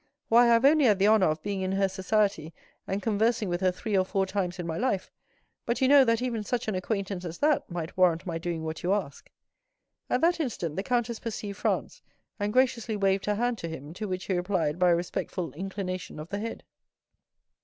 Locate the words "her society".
1.73-2.55